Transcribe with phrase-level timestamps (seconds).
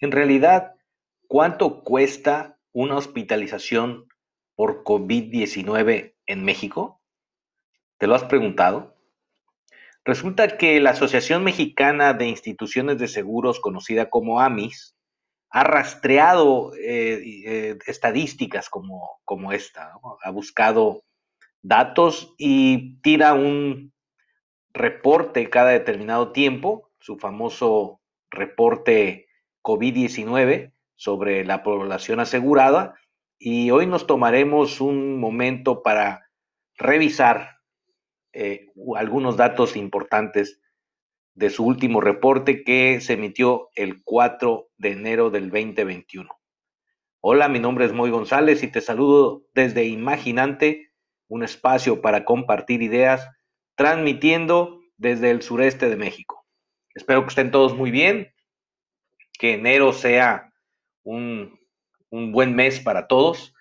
[0.00, 0.74] En realidad,
[1.26, 4.06] ¿cuánto cuesta una hospitalización
[4.54, 7.00] por COVID-19 en México?
[7.98, 8.96] ¿Te lo has preguntado?
[10.04, 14.96] Resulta que la Asociación Mexicana de Instituciones de Seguros, conocida como AMIS,
[15.50, 21.04] ha rastreado eh, eh, estadísticas como, como esta, ha buscado
[21.62, 23.92] datos y tira un
[24.72, 29.27] reporte cada determinado tiempo, su famoso reporte
[29.68, 32.94] COVID-19 sobre la población asegurada,
[33.38, 36.30] y hoy nos tomaremos un momento para
[36.78, 37.58] revisar
[38.32, 40.62] eh, algunos datos importantes
[41.34, 46.30] de su último reporte que se emitió el 4 de enero del 2021.
[47.20, 50.92] Hola, mi nombre es Moy González y te saludo desde Imaginante,
[51.28, 53.28] un espacio para compartir ideas,
[53.76, 56.46] transmitiendo desde el sureste de México.
[56.94, 58.32] Espero que estén todos muy bien,
[59.38, 60.52] que enero sea
[61.04, 61.58] un,
[62.10, 63.54] buen mes para todos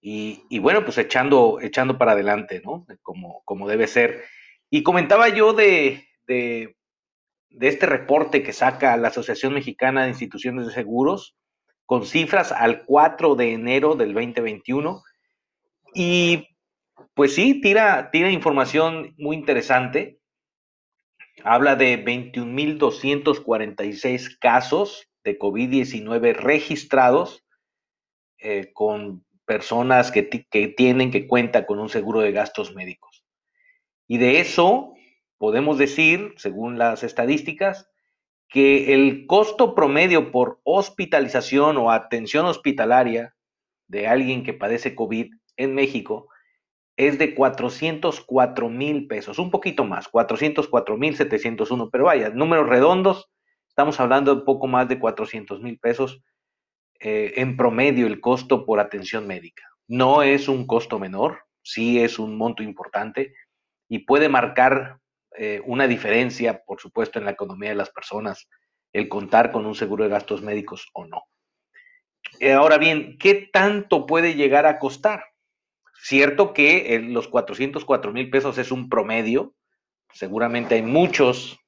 [0.00, 2.86] y, bueno, pues echando, echando para adelante, ¿no?
[3.02, 4.24] Como, como debe ser.
[4.70, 6.74] Y comentaba yo de, de
[7.60, 11.36] este reporte que saca la Asociación Mexicana de Instituciones de Seguros
[11.84, 15.02] con cifras al 4 de enero del 2021.
[15.94, 16.48] Y
[17.14, 20.20] pues sí, tira, tira información muy interesante.
[21.44, 27.44] Habla de 21.246 casos de COVID-19 registrados
[28.38, 33.24] eh, con personas que, que tienen, que cuenta con un seguro de gastos médicos.
[34.06, 34.94] Y de eso,
[35.38, 37.88] podemos decir, según las estadísticas,
[38.48, 43.34] que el costo promedio por hospitalización o atención hospitalaria
[43.88, 46.28] de alguien que padece COVID en México
[46.96, 53.30] es de 404 mil pesos, un poquito más, 404 mil 701, pero vaya, números redondos,
[53.78, 56.20] estamos hablando de poco más de 400 mil pesos
[56.98, 59.62] eh, en promedio el costo por atención médica.
[59.86, 63.34] No es un costo menor, sí es un monto importante
[63.88, 64.98] y puede marcar
[65.36, 68.48] eh, una diferencia, por supuesto, en la economía de las personas,
[68.92, 71.22] el contar con un seguro de gastos médicos o no.
[72.40, 75.22] Eh, ahora bien, ¿qué tanto puede llegar a costar?
[76.02, 79.54] Cierto que los 404 mil pesos es un promedio,
[80.12, 81.60] seguramente hay muchos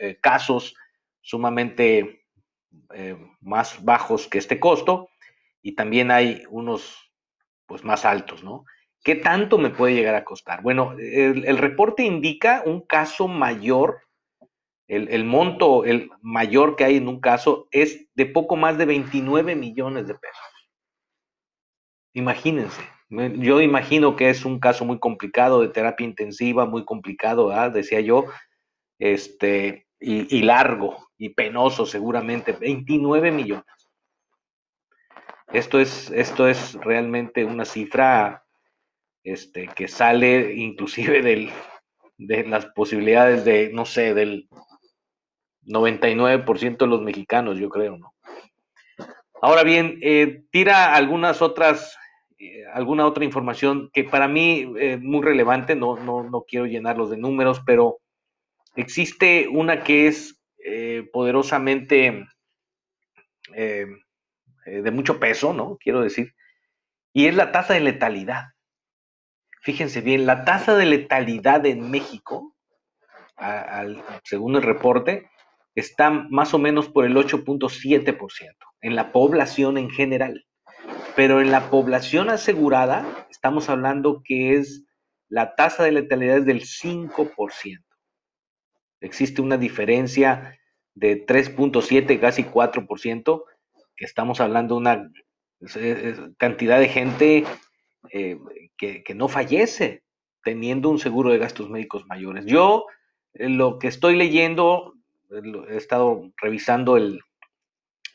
[0.00, 0.74] em, casos
[1.20, 2.18] sumamente
[3.40, 5.10] más bajos que este costo
[5.62, 7.12] y también hay unos
[7.66, 8.64] pues más altos, ¿no?
[9.04, 10.62] ¿Qué tanto me puede llegar a costar?
[10.62, 14.02] Bueno, el, reporte indica un caso mayor,
[14.86, 19.56] el, monto el mayor que hay en un caso es de poco más de 29
[19.56, 20.70] millones de pesos.
[22.14, 28.00] Imagínense, yo imagino que es un caso muy complicado de terapia intensiva, muy complicado, decía
[28.00, 28.26] yo,
[29.02, 33.90] este, y, largo y penoso seguramente, 29 millones.
[35.52, 38.44] Esto es, esto es realmente una cifra
[39.24, 41.50] este, que sale inclusive del,
[42.16, 44.48] de las posibilidades de, no sé, del
[45.66, 48.14] 99% de los mexicanos, yo creo, ¿no?
[49.40, 51.98] Ahora bien, eh, tira algunas otras,
[52.38, 57.10] eh, alguna otra información que para mí es muy relevante, no, no, no, quiero llenarlos
[57.10, 57.98] de números, pero
[58.76, 62.26] existe una que es eh, poderosamente
[63.54, 65.76] de mucho peso, ¿no?
[65.78, 66.32] Quiero decir,
[67.12, 68.52] y es la tasa de letalidad.
[69.60, 72.56] Fíjense bien, la tasa de letalidad en México,
[74.24, 75.28] según el reporte,
[75.74, 80.44] está más o menos por el 8.7% en la población en general.
[81.14, 84.84] Pero en la población asegurada, estamos hablando que es
[85.28, 87.78] la tasa de letalidad es del 5%.
[89.02, 90.58] Existe una diferencia
[90.94, 93.44] de 3.7, casi 4%,
[93.96, 95.10] que estamos hablando de una
[96.38, 97.44] cantidad de gente
[98.10, 98.38] eh,
[98.76, 100.02] que, no fallece
[100.42, 102.46] teniendo un seguro de gastos médicos mayores.
[102.46, 102.86] Yo
[103.34, 104.94] eh, lo que estoy leyendo,
[105.68, 107.20] he estado revisando el,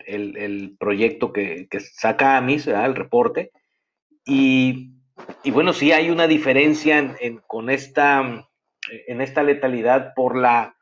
[0.06, 3.52] el, proyecto que, saca AMIS, el reporte,
[4.26, 4.92] y,
[5.52, 7.16] bueno, sí hay una diferencia
[7.48, 8.48] con esta,
[9.08, 10.77] en esta letalidad por la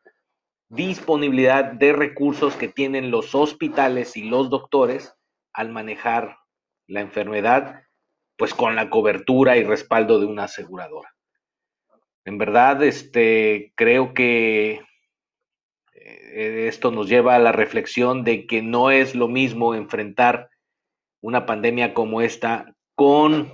[0.69, 5.15] disponibilidad de recursos que tienen los hospitales y los doctores
[5.53, 6.37] al manejar
[6.87, 7.83] la enfermedad
[8.37, 11.15] pues con la cobertura y respaldo de una aseguradora.
[12.25, 14.81] En verdad, este, creo que
[15.93, 20.49] eh, esto nos lleva a la reflexión de que no es lo mismo enfrentar
[21.21, 23.53] una pandemia como esta con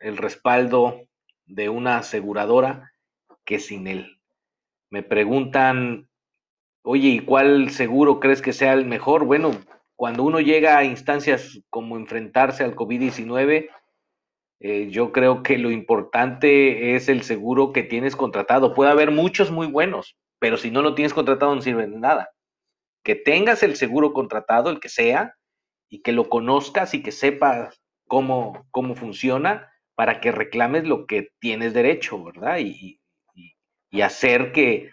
[0.00, 1.08] el respaldo
[1.46, 2.92] de una aseguradora
[3.44, 4.20] que sin él.
[4.90, 6.09] Me preguntan
[6.82, 9.24] oye, ¿y cuál seguro crees que sea el mejor?
[9.24, 9.52] Bueno,
[9.96, 13.68] cuando uno llega a instancias como enfrentarse al COVID-19,
[14.60, 18.74] eh, yo creo que lo importante es el seguro que tienes contratado.
[18.74, 22.30] Puede haber muchos muy buenos, pero si no lo tienes contratado no sirve de nada.
[23.02, 25.34] Que tengas el seguro contratado, el que sea,
[25.90, 31.28] y que lo conozcas y que sepas cómo, cómo funciona para que reclames lo que
[31.40, 32.58] tienes derecho, ¿verdad?
[32.58, 32.98] Y,
[34.02, 34.92] hacer que,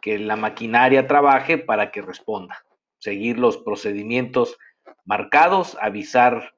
[0.00, 2.64] que la maquinaria trabaje para que responda
[2.98, 4.58] seguir los procedimientos
[5.04, 6.54] marcados, avisar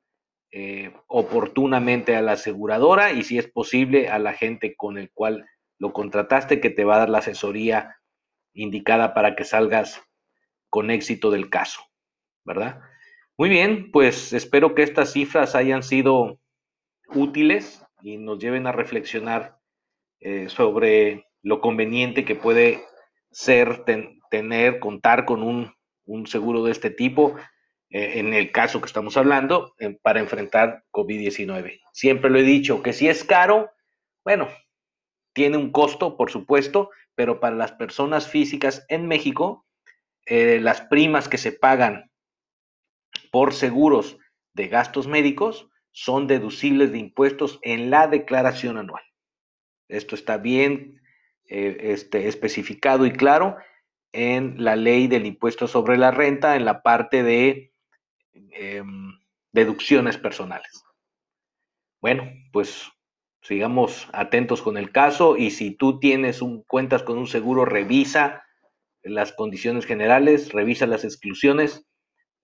[0.50, 5.46] eh, oportunamente a la aseguradora y si es posible a la gente con el cual
[5.78, 7.96] lo contrataste que te va a dar la asesoría
[8.52, 10.02] indicada para que salgas
[10.68, 11.82] con éxito del caso,
[12.44, 12.80] ¿verdad?
[13.38, 16.38] Muy bien, pues espero que estas cifras hayan sido
[17.08, 19.58] útiles y nos lleven a reflexionar
[20.20, 22.84] eh, sobre lo conveniente que puede
[23.32, 25.72] ser ten, tener, contar con un
[26.04, 27.36] un seguro de este tipo,
[27.90, 31.80] eh, en el caso que estamos hablando, eh, para enfrentar COVID-19.
[31.92, 33.70] Siempre lo he dicho, que si es caro,
[34.24, 34.48] bueno,
[35.32, 39.66] tiene un costo, por supuesto, pero para las personas físicas en México,
[40.26, 42.10] eh, las primas que se pagan
[43.30, 44.18] por seguros
[44.54, 49.02] de gastos médicos son deducibles de impuestos en la declaración anual.
[49.88, 51.01] Esto está bien
[51.46, 53.56] eh, este, especificado y claro
[54.12, 57.72] en la ley del impuesto sobre la renta en la parte de
[58.34, 58.82] eh,
[59.52, 60.84] deducciones personales.
[62.00, 62.90] Bueno, pues
[63.42, 68.44] sigamos atentos con el caso y si tú tienes un cuentas con un seguro, revisa
[69.02, 71.86] las condiciones generales, revisa las exclusiones,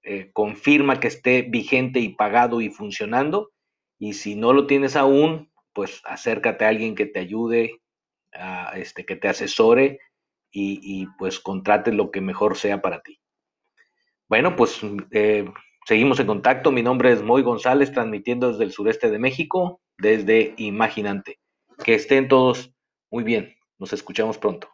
[0.03, 3.51] eh, confirma que esté vigente y pagado y funcionando
[3.99, 7.81] y si no lo tienes aún, pues acércate a alguien que te ayude,
[8.75, 10.01] este, que te asesore
[10.51, 13.21] y, pues contrate lo que mejor sea para ti.
[14.29, 14.81] Bueno, pues
[15.11, 15.51] eh,
[15.87, 16.71] seguimos en contacto.
[16.71, 21.39] Mi nombre es Moy González, transmitiendo desde el sureste de México, desde Imaginante.
[21.85, 22.75] Que estén todos
[23.11, 23.57] muy bien.
[23.79, 24.69] Nos escuchamos pronto.